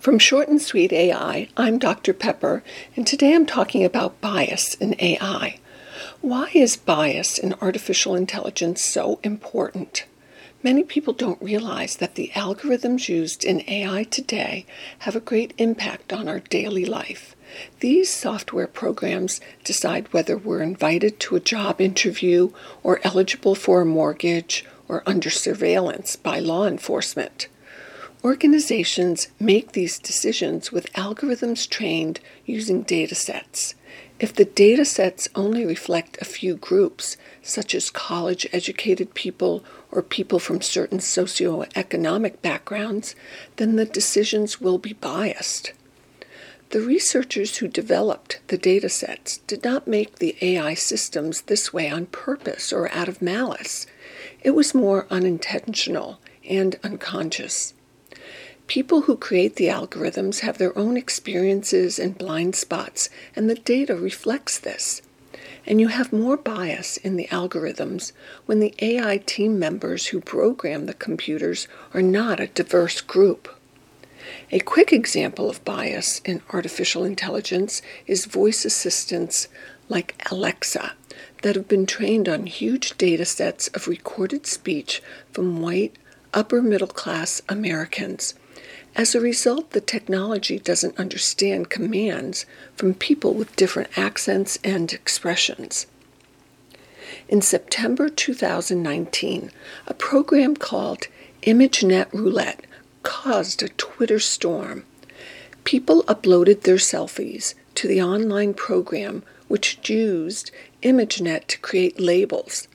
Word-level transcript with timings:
From 0.00 0.20
Short 0.20 0.46
and 0.46 0.62
Sweet 0.62 0.92
AI, 0.92 1.48
I'm 1.56 1.76
Dr. 1.76 2.12
Pepper, 2.14 2.62
and 2.94 3.04
today 3.04 3.34
I'm 3.34 3.46
talking 3.46 3.84
about 3.84 4.20
bias 4.20 4.74
in 4.74 4.94
AI. 5.00 5.58
Why 6.20 6.50
is 6.54 6.76
bias 6.76 7.36
in 7.36 7.54
artificial 7.54 8.14
intelligence 8.14 8.84
so 8.84 9.18
important? 9.24 10.04
Many 10.62 10.84
people 10.84 11.12
don't 11.12 11.42
realize 11.42 11.96
that 11.96 12.14
the 12.14 12.30
algorithms 12.34 13.08
used 13.08 13.44
in 13.44 13.68
AI 13.68 14.04
today 14.04 14.66
have 15.00 15.16
a 15.16 15.20
great 15.20 15.52
impact 15.58 16.12
on 16.12 16.28
our 16.28 16.38
daily 16.38 16.84
life. 16.84 17.34
These 17.80 18.12
software 18.12 18.68
programs 18.68 19.40
decide 19.64 20.12
whether 20.12 20.38
we're 20.38 20.62
invited 20.62 21.18
to 21.20 21.34
a 21.34 21.40
job 21.40 21.80
interview 21.80 22.52
or 22.84 23.00
eligible 23.02 23.56
for 23.56 23.80
a 23.80 23.84
mortgage 23.84 24.64
or 24.86 25.02
under 25.06 25.28
surveillance 25.28 26.14
by 26.14 26.38
law 26.38 26.66
enforcement. 26.68 27.48
Organizations 28.24 29.28
make 29.38 29.72
these 29.72 29.96
decisions 30.00 30.72
with 30.72 30.92
algorithms 30.94 31.68
trained 31.68 32.18
using 32.44 32.82
data 32.82 33.14
sets. 33.14 33.76
If 34.18 34.34
the 34.34 34.44
data 34.44 34.84
sets 34.84 35.28
only 35.36 35.64
reflect 35.64 36.18
a 36.20 36.24
few 36.24 36.56
groups, 36.56 37.16
such 37.42 37.76
as 37.76 37.92
college 37.92 38.44
educated 38.52 39.14
people 39.14 39.62
or 39.92 40.02
people 40.02 40.40
from 40.40 40.60
certain 40.60 40.98
socioeconomic 40.98 42.42
backgrounds, 42.42 43.14
then 43.54 43.76
the 43.76 43.84
decisions 43.84 44.60
will 44.60 44.78
be 44.78 44.94
biased. 44.94 45.72
The 46.70 46.80
researchers 46.80 47.58
who 47.58 47.68
developed 47.68 48.40
the 48.48 48.58
data 48.58 48.88
sets 48.88 49.38
did 49.46 49.62
not 49.62 49.86
make 49.86 50.16
the 50.16 50.36
AI 50.42 50.74
systems 50.74 51.42
this 51.42 51.72
way 51.72 51.88
on 51.88 52.06
purpose 52.06 52.72
or 52.72 52.90
out 52.90 53.08
of 53.08 53.22
malice. 53.22 53.86
It 54.42 54.50
was 54.50 54.74
more 54.74 55.06
unintentional 55.08 56.18
and 56.44 56.76
unconscious. 56.82 57.74
People 58.68 59.02
who 59.02 59.16
create 59.16 59.56
the 59.56 59.68
algorithms 59.68 60.40
have 60.40 60.58
their 60.58 60.76
own 60.76 60.98
experiences 60.98 61.98
and 61.98 62.18
blind 62.18 62.54
spots, 62.54 63.08
and 63.34 63.48
the 63.48 63.54
data 63.54 63.96
reflects 63.96 64.58
this. 64.58 65.00
And 65.66 65.80
you 65.80 65.88
have 65.88 66.12
more 66.12 66.36
bias 66.36 66.98
in 66.98 67.16
the 67.16 67.28
algorithms 67.28 68.12
when 68.44 68.60
the 68.60 68.74
AI 68.80 69.22
team 69.24 69.58
members 69.58 70.08
who 70.08 70.20
program 70.20 70.84
the 70.84 70.92
computers 70.92 71.66
are 71.94 72.02
not 72.02 72.40
a 72.40 72.46
diverse 72.48 73.00
group. 73.00 73.48
A 74.52 74.60
quick 74.60 74.92
example 74.92 75.48
of 75.48 75.64
bias 75.64 76.20
in 76.26 76.42
artificial 76.52 77.04
intelligence 77.04 77.80
is 78.06 78.26
voice 78.26 78.66
assistants 78.66 79.48
like 79.88 80.22
Alexa 80.30 80.92
that 81.40 81.56
have 81.56 81.68
been 81.68 81.86
trained 81.86 82.28
on 82.28 82.44
huge 82.44 82.98
data 82.98 83.24
sets 83.24 83.68
of 83.68 83.88
recorded 83.88 84.46
speech 84.46 85.02
from 85.32 85.62
white, 85.62 85.96
upper 86.34 86.60
middle 86.60 86.86
class 86.86 87.40
Americans. 87.48 88.34
As 88.98 89.14
a 89.14 89.20
result, 89.20 89.70
the 89.70 89.80
technology 89.80 90.58
doesn't 90.58 90.98
understand 90.98 91.70
commands 91.70 92.44
from 92.74 92.94
people 92.94 93.32
with 93.32 93.54
different 93.54 93.96
accents 93.96 94.58
and 94.64 94.92
expressions. 94.92 95.86
In 97.28 97.40
September 97.40 98.08
2019, 98.08 99.52
a 99.86 99.94
program 99.94 100.56
called 100.56 101.06
ImageNet 101.44 102.12
Roulette 102.12 102.66
caused 103.04 103.62
a 103.62 103.68
Twitter 103.68 104.18
storm. 104.18 104.84
People 105.62 106.02
uploaded 106.08 106.62
their 106.62 106.74
selfies 106.74 107.54
to 107.76 107.86
the 107.86 108.02
online 108.02 108.52
program, 108.52 109.22
which 109.46 109.78
used 109.88 110.50
ImageNet 110.82 111.46
to 111.46 111.58
create 111.60 112.00
labels. 112.00 112.66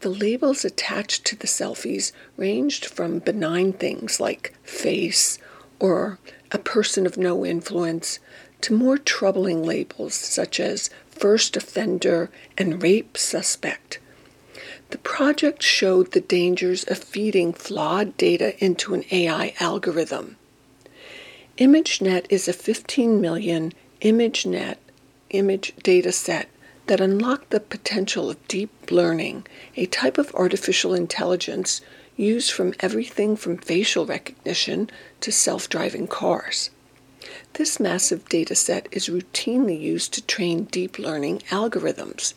The 0.00 0.08
labels 0.08 0.64
attached 0.64 1.26
to 1.26 1.36
the 1.36 1.46
selfies 1.46 2.12
ranged 2.38 2.86
from 2.86 3.18
benign 3.18 3.74
things 3.74 4.18
like 4.18 4.54
face 4.62 5.38
or 5.78 6.18
a 6.52 6.58
person 6.58 7.06
of 7.06 7.16
no 7.16 7.44
influence 7.44 8.18
to 8.62 8.74
more 8.74 8.98
troubling 8.98 9.62
labels 9.62 10.14
such 10.14 10.58
as 10.60 10.90
first 11.08 11.56
offender 11.56 12.30
and 12.56 12.82
rape 12.82 13.16
suspect. 13.16 13.98
The 14.90 14.98
project 14.98 15.62
showed 15.62 16.12
the 16.12 16.20
dangers 16.20 16.84
of 16.84 16.98
feeding 16.98 17.52
flawed 17.52 18.16
data 18.16 18.62
into 18.64 18.94
an 18.94 19.04
AI 19.10 19.54
algorithm. 19.58 20.36
ImageNet 21.58 22.26
is 22.28 22.48
a 22.48 22.52
15 22.52 23.20
million 23.20 23.72
ImageNet 24.00 24.76
image 25.30 25.72
data 25.82 26.12
set 26.12 26.48
that 26.86 27.00
unlocked 27.00 27.50
the 27.50 27.60
potential 27.60 28.30
of 28.30 28.48
deep 28.48 28.70
learning, 28.90 29.46
a 29.76 29.86
type 29.86 30.18
of 30.18 30.34
artificial 30.34 30.94
intelligence 30.94 31.80
used 32.16 32.50
from 32.50 32.74
everything 32.80 33.36
from 33.36 33.58
facial 33.58 34.06
recognition 34.06 34.90
to 35.20 35.30
self 35.30 35.68
driving 35.68 36.06
cars. 36.06 36.70
This 37.54 37.80
massive 37.80 38.28
data 38.28 38.54
set 38.54 38.88
is 38.90 39.08
routinely 39.08 39.80
used 39.80 40.12
to 40.14 40.22
train 40.22 40.64
deep 40.64 40.98
learning 40.98 41.40
algorithms. 41.50 42.34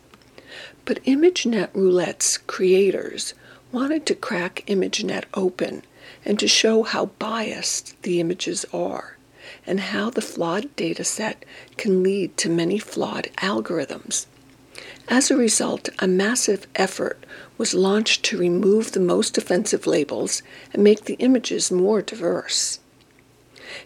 But 0.86 1.04
ImageNet 1.04 1.70
Roulette's 1.74 2.38
creators 2.38 3.34
wanted 3.72 4.06
to 4.08 4.16
crack 4.16 4.64
ImageNet 4.68 5.26
open 5.34 5.84
and 6.26 6.40
to 6.40 6.48
show 6.48 6.84
how 6.84 7.08
biased 7.20 8.02
the 8.02 8.20
images 8.20 8.66
are 8.74 9.18
and 9.66 9.80
how 9.80 10.10
the 10.10 10.22
flawed 10.22 10.76
data 10.76 11.04
set 11.04 11.46
can 11.78 12.04
lead 12.04 12.36
to 12.38 12.50
many 12.50 12.80
flawed 12.80 13.30
algorithms. 13.38 14.26
As 15.08 15.32
a 15.32 15.36
result, 15.38 15.90
a 16.00 16.08
massive 16.08 16.68
effort 16.76 17.26
was 17.58 17.74
launched 17.74 18.24
to 18.26 18.38
remove 18.38 18.92
the 18.92 19.00
most 19.00 19.38
offensive 19.38 19.88
labels 19.88 20.42
and 20.72 20.84
make 20.84 21.06
the 21.06 21.16
images 21.16 21.72
more 21.72 22.02
diverse. 22.02 22.80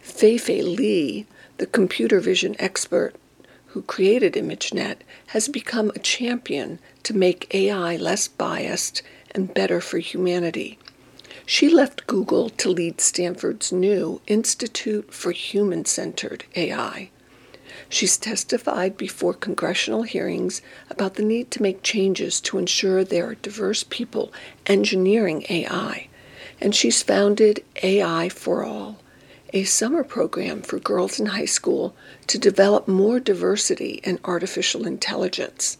Fei-Fei 0.01 0.61
Li, 0.61 1.25
the 1.57 1.65
computer 1.65 2.19
vision 2.19 2.55
expert 2.59 3.15
who 3.67 3.81
created 3.81 4.33
ImageNet, 4.33 4.97
has 5.27 5.47
become 5.47 5.91
a 5.95 5.99
champion 5.99 6.79
to 7.01 7.15
make 7.15 7.53
AI 7.55 7.95
less 7.95 8.27
biased 8.27 9.01
and 9.31 9.53
better 9.53 9.81
for 9.81 9.97
humanity. 9.97 10.77
She 11.45 11.69
left 11.69 12.05
Google 12.05 12.49
to 12.51 12.69
lead 12.69 13.01
Stanford's 13.01 13.71
new 13.71 14.21
Institute 14.27 15.13
for 15.13 15.31
Human 15.31 15.85
Centered 15.85 16.45
AI. 16.55 17.09
She's 17.89 18.17
testified 18.17 18.97
before 18.97 19.33
congressional 19.33 20.03
hearings 20.03 20.61
about 20.89 21.15
the 21.15 21.23
need 21.23 21.51
to 21.51 21.61
make 21.61 21.83
changes 21.83 22.41
to 22.41 22.57
ensure 22.57 23.03
there 23.03 23.27
are 23.27 23.35
diverse 23.35 23.83
people 23.83 24.33
engineering 24.65 25.45
AI. 25.49 26.07
And 26.59 26.75
she's 26.75 27.03
founded 27.03 27.63
AI 27.81 28.29
for 28.29 28.63
All, 28.63 28.99
a 29.53 29.63
summer 29.63 30.03
program 30.03 30.61
for 30.61 30.79
girls 30.79 31.19
in 31.19 31.27
high 31.27 31.45
school 31.45 31.95
to 32.27 32.37
develop 32.37 32.87
more 32.87 33.19
diversity 33.19 34.01
in 34.03 34.19
artificial 34.23 34.87
intelligence. 34.87 35.77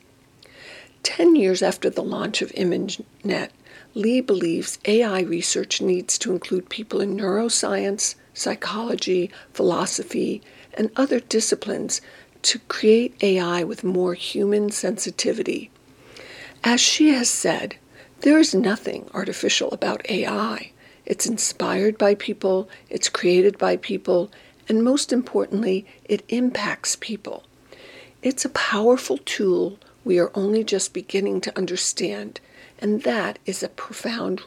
Ten 1.04 1.36
years 1.36 1.62
after 1.62 1.90
the 1.90 2.04
launch 2.04 2.42
of 2.42 2.52
ImageNet, 2.52 3.50
Li 3.96 4.22
believes 4.22 4.80
AI 4.86 5.22
research 5.22 5.82
needs 5.82 6.18
to 6.18 6.32
include 6.32 6.70
people 6.70 7.02
in 7.02 7.18
neuroscience, 7.18 8.16
psychology, 8.34 9.30
philosophy, 9.54 10.42
and 10.76 10.92
other 10.96 11.20
disciplines 11.20 12.02
to 12.44 12.60
create 12.68 13.16
AI 13.22 13.64
with 13.64 13.84
more 13.84 14.14
human 14.14 14.70
sensitivity. 14.70 15.72
As 16.64 16.80
she 16.82 17.10
has 17.10 17.30
said, 17.30 17.78
there 18.22 18.40
is 18.40 18.56
nothing 18.56 19.10
artificial 19.14 19.72
about 19.72 20.10
AI. 20.10 20.72
It's 21.06 21.26
inspired 21.26 21.98
by 21.98 22.16
people, 22.16 22.70
it's 22.90 23.10
created 23.10 23.58
by 23.58 23.78
people, 23.78 24.32
and 24.70 24.84
most 24.84 25.12
importantly, 25.12 25.86
it 26.06 26.24
impacts 26.30 26.96
people. 26.96 27.44
It's 28.22 28.46
a 28.46 28.50
powerful 28.50 29.18
tool 29.18 29.78
we 30.06 30.20
are 30.20 30.32
only 30.36 30.64
just 30.64 30.94
beginning 30.94 31.42
to 31.42 31.58
understand, 31.58 32.40
and 32.80 33.04
that 33.04 33.40
is 33.46 33.64
a 33.64 33.70
profound 33.70 34.42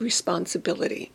responsibility. 0.00 1.10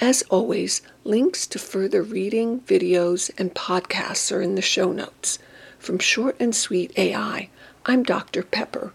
As 0.00 0.22
always, 0.28 0.82
links 1.04 1.46
to 1.46 1.58
further 1.58 2.02
reading, 2.02 2.60
videos, 2.60 3.30
and 3.38 3.54
podcasts 3.54 4.30
are 4.30 4.42
in 4.42 4.54
the 4.54 4.60
show 4.60 4.92
notes. 4.92 5.38
From 5.78 5.98
Short 5.98 6.36
and 6.38 6.54
Sweet 6.54 6.92
AI, 6.98 7.48
I'm 7.86 8.02
Dr. 8.02 8.42
Pepper. 8.42 8.92